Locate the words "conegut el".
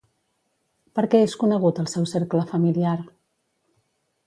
1.43-1.91